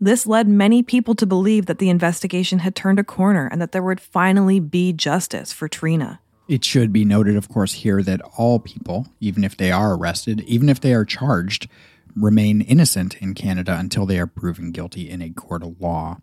[0.00, 3.72] This led many people to believe that the investigation had turned a corner and that
[3.72, 6.20] there would finally be justice for Trina.
[6.46, 10.40] It should be noted, of course, here that all people, even if they are arrested,
[10.42, 11.68] even if they are charged,
[12.16, 16.18] remain innocent in Canada until they are proven guilty in a court of law.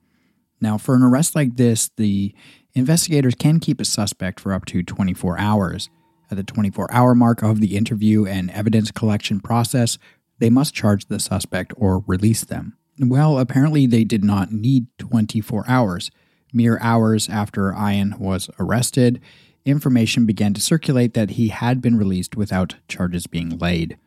[0.62, 2.34] Now, for an arrest like this, the
[2.74, 5.89] investigators can keep a suspect for up to 24 hours.
[6.32, 9.97] At the 24 hour mark of the interview and evidence collection process,
[10.39, 12.78] they must charge the suspect or release them.
[12.99, 16.11] Well, apparently they did not need 24 hours.
[16.53, 19.21] Mere hours after Ian was arrested,
[19.65, 23.97] information began to circulate that he had been released without charges being laid.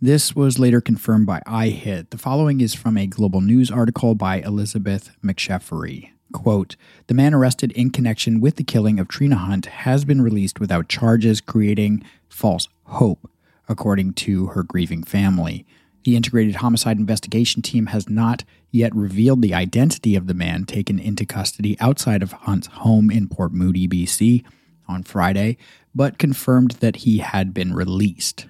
[0.00, 2.10] This was later confirmed by IHIT.
[2.10, 6.10] The following is from a Global News article by Elizabeth McSheffrey.
[6.32, 6.76] Quote,
[7.06, 10.88] the man arrested in connection with the killing of Trina Hunt has been released without
[10.88, 13.30] charges, creating false hope,
[13.68, 15.66] according to her grieving family.
[16.04, 20.98] The Integrated Homicide Investigation Team has not yet revealed the identity of the man taken
[20.98, 24.44] into custody outside of Hunt's home in Port Moody, BC,
[24.88, 25.56] on Friday,
[25.94, 28.46] but confirmed that he had been released.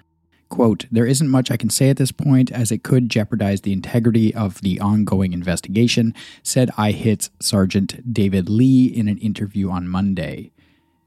[0.52, 3.72] Quote, There isn't much I can say at this point, as it could jeopardize the
[3.72, 10.52] integrity of the ongoing investigation, said IHIT's Sergeant David Lee in an interview on Monday.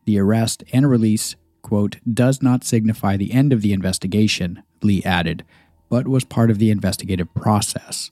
[0.05, 5.45] The arrest and release, quote, does not signify the end of the investigation, Lee added,
[5.89, 8.09] but was part of the investigative process.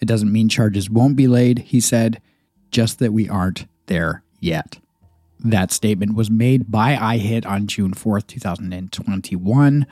[0.00, 2.20] It doesn't mean charges won't be laid, he said,
[2.72, 4.80] just that we aren't there yet.
[5.38, 9.86] That statement was made by IHIT on June 4th, 2021,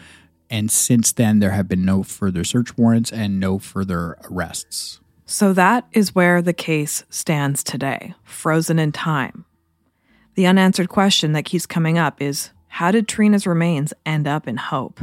[0.52, 5.00] and since then there have been no further search warrants and no further arrests.
[5.24, 9.46] So that is where the case stands today, frozen in time.
[10.34, 14.58] The unanswered question that keeps coming up is how did Trina's remains end up in
[14.58, 15.00] Hope?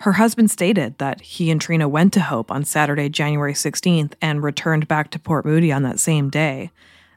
[0.00, 4.42] Her husband stated that he and Trina went to Hope on Saturday, January 16th, and
[4.42, 6.70] returned back to Port Moody on that same day.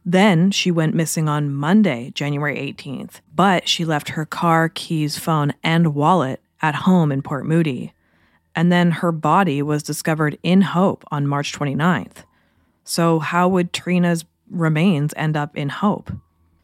[0.05, 5.53] Then she went missing on Monday, January 18th, but she left her car, keys, phone,
[5.63, 7.93] and wallet at home in Port Moody.
[8.55, 12.23] And then her body was discovered in Hope on March 29th.
[12.83, 16.11] So, how would Trina's remains end up in Hope?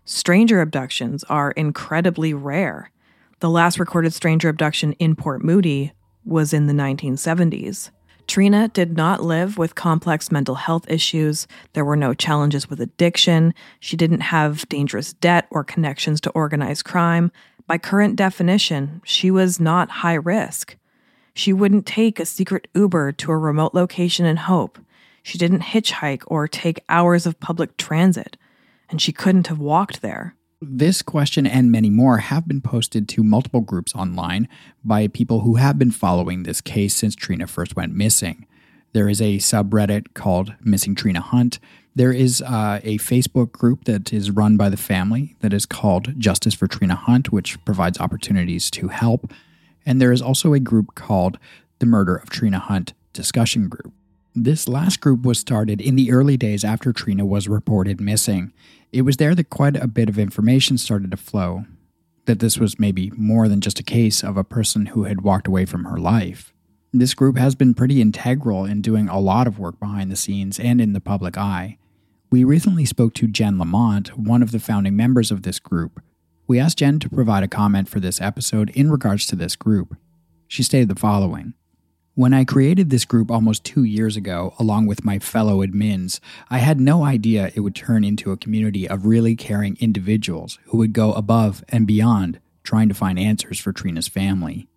[0.05, 2.91] Stranger abductions are incredibly rare.
[3.39, 5.93] The last recorded stranger abduction in Port Moody
[6.25, 7.91] was in the 1970s.
[8.27, 11.47] Trina did not live with complex mental health issues.
[11.73, 13.55] There were no challenges with addiction.
[13.79, 17.31] She didn't have dangerous debt or connections to organized crime.
[17.69, 20.75] By current definition, she was not high risk.
[21.35, 24.79] She wouldn't take a secret Uber to a remote location in Hope.
[25.21, 28.37] She didn't hitchhike or take hours of public transit.
[28.89, 30.35] And she couldn't have walked there.
[30.59, 34.47] This question and many more have been posted to multiple groups online
[34.83, 38.47] by people who have been following this case since Trina first went missing.
[38.93, 41.59] There is a subreddit called Missing Trina Hunt.
[41.99, 46.17] There is uh, a Facebook group that is run by the family that is called
[46.17, 49.33] Justice for Trina Hunt, which provides opportunities to help.
[49.85, 51.37] And there is also a group called
[51.79, 53.91] the Murder of Trina Hunt Discussion Group.
[54.33, 58.53] This last group was started in the early days after Trina was reported missing.
[58.93, 61.65] It was there that quite a bit of information started to flow
[62.27, 65.47] that this was maybe more than just a case of a person who had walked
[65.47, 66.53] away from her life.
[66.93, 70.61] This group has been pretty integral in doing a lot of work behind the scenes
[70.61, 71.77] and in the public eye.
[72.31, 75.99] We recently spoke to Jen Lamont, one of the founding members of this group.
[76.47, 79.95] We asked Jen to provide a comment for this episode in regards to this group.
[80.47, 81.53] She stated the following
[82.19, 86.19] when I created this group almost two years ago, along with my fellow admins,
[86.49, 90.79] I had no idea it would turn into a community of really caring individuals who
[90.79, 94.67] would go above and beyond trying to find answers for Trina's family.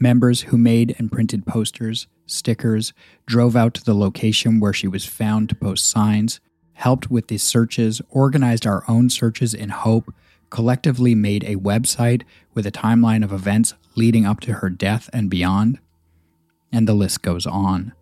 [0.00, 2.92] Members who made and printed posters, stickers,
[3.26, 6.40] drove out to the location where she was found to post signs,
[6.78, 10.12] helped with the searches, organized our own searches in hope,
[10.50, 12.22] collectively made a website
[12.54, 15.78] with a timeline of events leading up to her death and beyond
[16.72, 17.92] and the list goes on.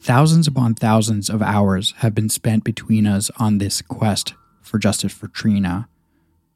[0.00, 5.12] Thousands upon thousands of hours have been spent between us on this quest for justice
[5.12, 5.88] for Trina.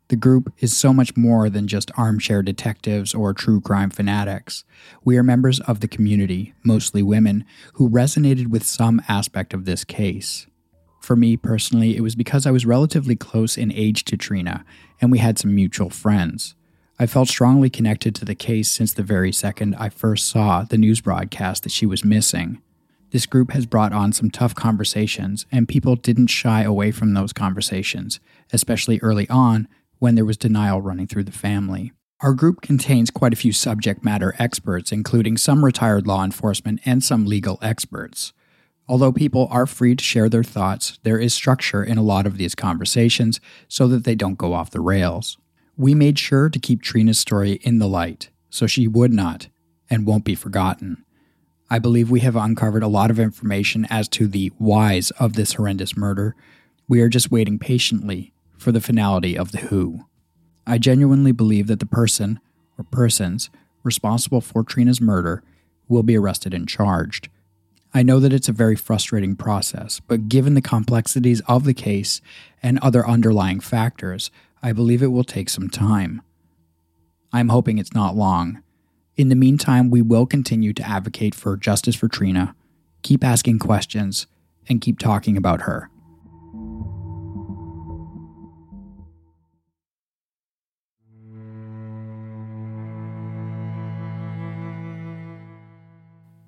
[0.09, 4.65] The group is so much more than just armchair detectives or true crime fanatics.
[5.05, 7.45] We are members of the community, mostly women,
[7.75, 10.47] who resonated with some aspect of this case.
[11.01, 14.65] For me personally, it was because I was relatively close in age to Trina,
[15.01, 16.55] and we had some mutual friends.
[16.99, 20.77] I felt strongly connected to the case since the very second I first saw the
[20.77, 22.61] news broadcast that she was missing.
[23.11, 27.33] This group has brought on some tough conversations, and people didn't shy away from those
[27.33, 28.21] conversations,
[28.53, 29.67] especially early on
[29.99, 31.93] when there was denial running through the family.
[32.21, 37.03] Our group contains quite a few subject matter experts, including some retired law enforcement and
[37.03, 38.35] some legal experts.
[38.91, 42.39] Although people are free to share their thoughts, there is structure in a lot of
[42.39, 45.39] these conversations so that they don't go off the rails.
[45.77, 49.47] We made sure to keep Trina's story in the light so she would not
[49.89, 51.05] and won't be forgotten.
[51.71, 55.53] I believe we have uncovered a lot of information as to the whys of this
[55.53, 56.35] horrendous murder.
[56.89, 60.07] We are just waiting patiently for the finality of the who.
[60.67, 62.41] I genuinely believe that the person
[62.77, 63.51] or persons
[63.85, 65.45] responsible for Trina's murder
[65.87, 67.29] will be arrested and charged.
[67.93, 72.21] I know that it's a very frustrating process, but given the complexities of the case
[72.63, 74.31] and other underlying factors,
[74.63, 76.23] I believe it will take some time.
[77.33, 78.63] I'm hoping it's not long.
[79.17, 82.55] In the meantime, we will continue to advocate for justice for Trina,
[83.03, 84.27] keep asking questions,
[84.69, 85.90] and keep talking about her.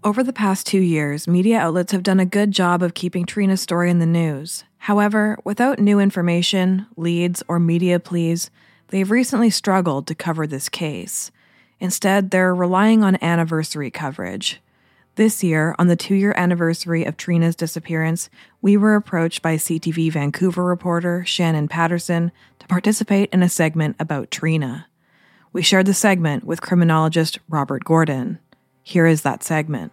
[0.05, 3.61] Over the past two years, media outlets have done a good job of keeping Trina's
[3.61, 4.65] story in the news.
[4.79, 8.51] However, without new information, leads, or media pleas,
[8.89, 11.31] they've recently struggled to cover this case.
[11.79, 14.61] Instead, they're relying on anniversary coverage.
[15.15, 18.29] This year, on the two year anniversary of Trina's disappearance,
[18.61, 24.33] we were approached by CTV Vancouver reporter Shannon Paterson to participate in a segment about
[24.33, 24.89] Trina.
[25.53, 28.41] We shared the segment with criminologist Robert Gordon.
[28.83, 29.93] Here is that segment.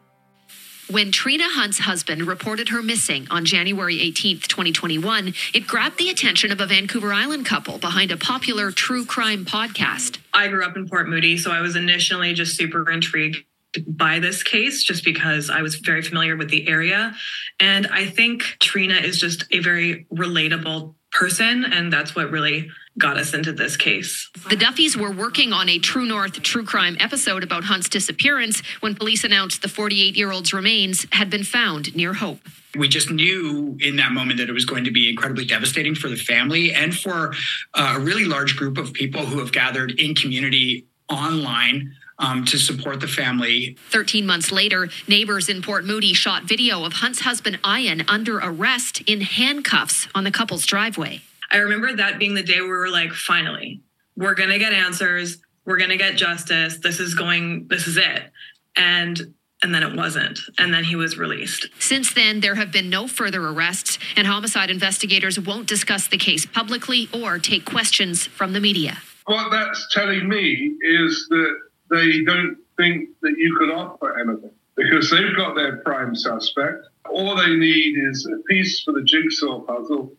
[0.90, 6.52] When Trina Hunt's husband reported her missing on January 18, 2021, it grabbed the attention
[6.52, 10.18] of a Vancouver Island couple behind a popular true crime podcast.
[10.34, 13.46] I grew up in Port Moody, so I was initially just super intrigued
[13.88, 17.14] by this case just because I was very familiar with the area.
[17.60, 23.18] And I think Trina is just a very relatable person, and that's what really got
[23.18, 24.30] us into this case.
[24.50, 28.96] The Duffys were working on a True North true crime episode about Hunt's disappearance when
[28.96, 32.40] police announced the 48 year old's remains had been found near Hope.
[32.78, 36.08] We just knew in that moment that it was going to be incredibly devastating for
[36.08, 37.34] the family and for
[37.74, 42.58] uh, a really large group of people who have gathered in community online um, to
[42.58, 43.78] support the family.
[43.90, 49.02] 13 months later, neighbors in Port Moody shot video of Hunt's husband Ian under arrest
[49.08, 51.22] in handcuffs on the couple's driveway.
[51.52, 53.82] I remember that being the day where we were like, finally,
[54.16, 55.40] we're going to get answers.
[55.66, 56.78] We're going to get justice.
[56.78, 58.32] This is going, this is it.
[58.76, 60.40] And and then it wasn't.
[60.58, 61.68] And then he was released.
[61.80, 66.46] Since then, there have been no further arrests, and homicide investigators won't discuss the case
[66.46, 69.00] publicly or take questions from the media.
[69.26, 71.58] What that's telling me is that
[71.90, 76.86] they don't think that you can offer anything because they've got their prime suspect.
[77.10, 80.14] All they need is a piece for the jigsaw puzzle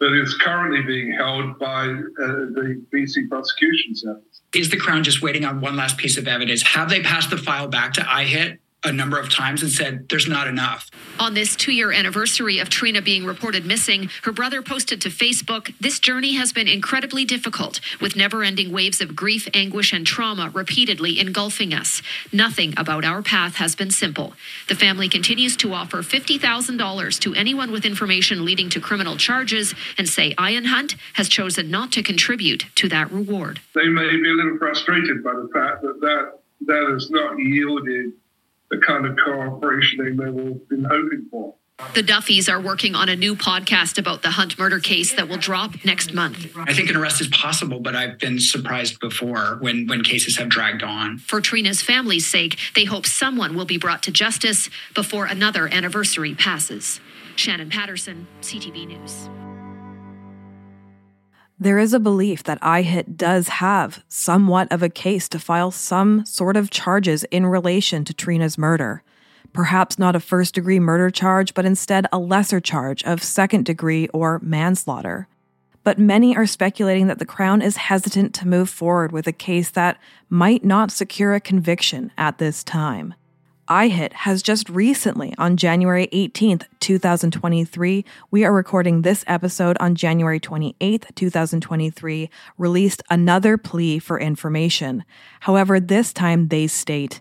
[0.00, 4.40] that is currently being held by uh, the BC Prosecution Service.
[4.54, 6.62] Is the Crown just waiting on one last piece of evidence?
[6.62, 10.26] Have they passed the file back to IHIT a number of times and said there's
[10.26, 10.90] not enough.
[11.18, 15.74] On this two year anniversary of Trina being reported missing, her brother posted to Facebook
[15.80, 20.50] This journey has been incredibly difficult, with never ending waves of grief, anguish, and trauma
[20.54, 22.02] repeatedly engulfing us.
[22.32, 24.32] Nothing about our path has been simple.
[24.68, 30.08] The family continues to offer $50,000 to anyone with information leading to criminal charges and
[30.08, 33.60] say Ian Hunt has chosen not to contribute to that reward.
[33.74, 38.12] They may be a little frustrated by the fact that that, that has not yielded
[38.70, 41.54] the kind of cooperation they may have been hoping for.
[41.94, 45.38] The Duffys are working on a new podcast about the Hunt murder case that will
[45.38, 46.54] drop next month.
[46.56, 50.50] I think an arrest is possible, but I've been surprised before when, when cases have
[50.50, 51.18] dragged on.
[51.18, 56.34] For Trina's family's sake, they hope someone will be brought to justice before another anniversary
[56.34, 57.00] passes.
[57.34, 59.28] Shannon Paterson, CTV News.
[61.62, 66.24] There is a belief that IHIT does have somewhat of a case to file some
[66.24, 69.02] sort of charges in relation to Trina's murder.
[69.52, 74.08] Perhaps not a first degree murder charge, but instead a lesser charge of second degree
[74.08, 75.28] or manslaughter.
[75.84, 79.68] But many are speculating that the Crown is hesitant to move forward with a case
[79.68, 79.98] that
[80.30, 83.12] might not secure a conviction at this time.
[83.70, 90.40] IHIT has just recently, on January 18th, 2023, we are recording this episode on January
[90.40, 95.04] 28th, 2023, released another plea for information.
[95.38, 97.20] However, this time they state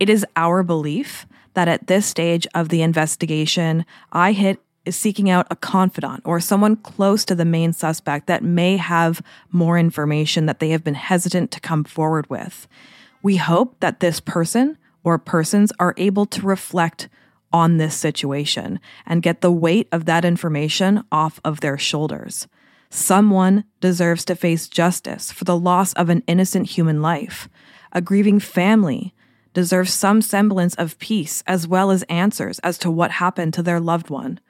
[0.00, 5.46] It is our belief that at this stage of the investigation, IHIT is seeking out
[5.50, 10.60] a confidant or someone close to the main suspect that may have more information that
[10.60, 12.68] they have been hesitant to come forward with.
[13.22, 17.08] We hope that this person or persons are able to reflect
[17.52, 22.46] on this situation and get the weight of that information off of their shoulders.
[22.90, 27.48] Someone deserves to face justice for the loss of an innocent human life.
[27.92, 29.14] A grieving family
[29.52, 33.80] deserves some semblance of peace as well as answers as to what happened to their
[33.80, 34.40] loved one.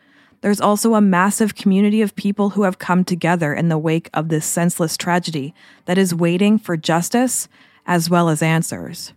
[0.41, 4.29] There's also a massive community of people who have come together in the wake of
[4.29, 5.53] this senseless tragedy
[5.87, 7.49] that is waiting for justice
[7.87, 9.13] as well as answers.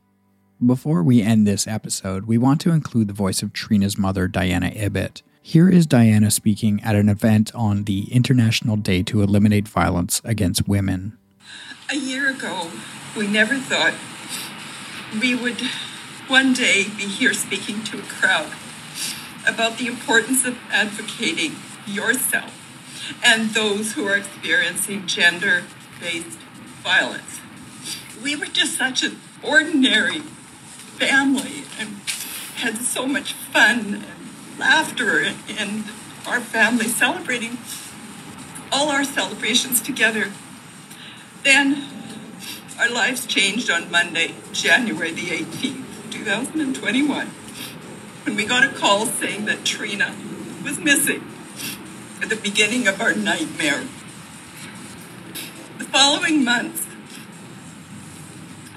[0.64, 4.72] Before we end this episode, we want to include the voice of Trina's mother, Diana
[4.76, 5.24] Ibbott.
[5.42, 10.68] Here is Diana speaking at an event on the International Day to Eliminate Violence Against
[10.68, 11.18] Women.
[11.90, 12.70] A year ago,
[13.18, 13.96] we never thought
[15.20, 15.60] we would
[16.28, 18.52] one day be here speaking to a crowd
[19.48, 21.56] about the importance of advocating
[21.88, 22.56] yourself
[23.26, 25.64] and those who are experiencing gender
[26.00, 26.38] based
[26.84, 27.40] violence.
[28.24, 30.22] We were just such an ordinary
[31.02, 31.90] family and
[32.58, 35.26] had so much fun and laughter
[35.58, 35.86] and
[36.28, 37.58] our family celebrating
[38.72, 40.32] all our celebrations together.
[41.44, 41.86] Then
[42.78, 49.46] our lives changed on Monday, January the 18th, 2021, when we got a call saying
[49.46, 50.16] that Trina
[50.64, 51.24] was missing
[52.22, 53.86] at the beginning of our nightmare.
[55.80, 56.86] The following months,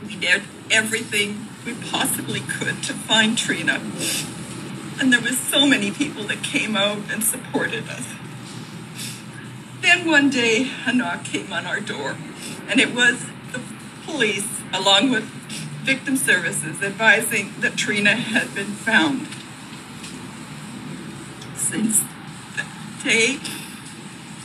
[0.07, 3.81] we did everything we possibly could to find Trina.
[5.01, 8.07] And there was so many people that came out and supported us.
[9.81, 12.17] Then one day a knock came on our door,
[12.69, 13.61] and it was the
[14.05, 15.25] police along with
[15.85, 19.27] victim services advising that Trina had been found.
[21.57, 22.01] Since
[22.57, 22.67] that
[23.03, 23.39] day,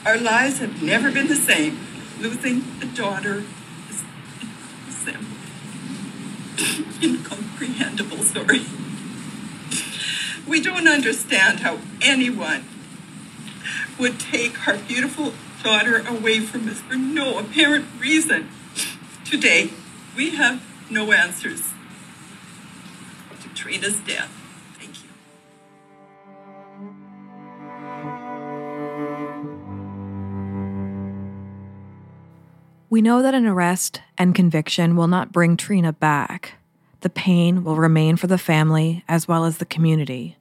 [0.05, 1.80] our lives have never been the same.
[2.20, 3.43] Losing a daughter
[3.89, 4.03] is
[4.89, 5.39] simple
[7.01, 8.66] incomprehensible story.
[10.47, 12.66] We don't understand how anyone
[13.99, 15.34] would take our beautiful
[15.64, 18.49] daughter away from us for no apparent reason.
[19.26, 19.72] Today,
[20.16, 21.62] we have no answers
[23.41, 24.38] to Trina's death.
[32.91, 36.53] We know that an arrest and conviction will not bring Trina back.
[37.01, 40.37] The pain will remain for the family as well as the community.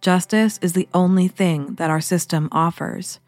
[0.00, 3.20] Justice is the only thing that our system offers.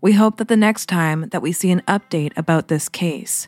[0.00, 3.46] We hope that the next time that we see an update about this case,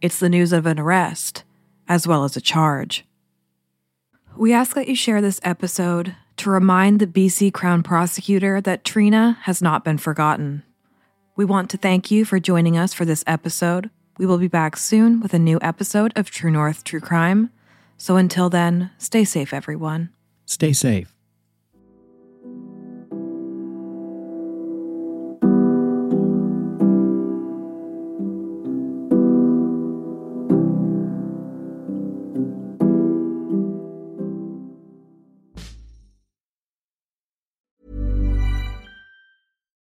[0.00, 1.42] it's the news of an arrest
[1.88, 3.04] as well as a charge.
[4.36, 9.38] We ask that you share this episode to remind the BC Crown Prosecutor that Trina
[9.42, 10.62] has not been forgotten.
[11.34, 13.90] We want to thank you for joining us for this episode.
[14.20, 17.48] We will be back soon with a new episode of True North True Crime.
[17.96, 20.10] So until then, stay safe, everyone.
[20.44, 21.16] Stay safe.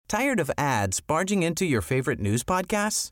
[0.07, 3.11] Tired of ads barging into your favorite news podcasts?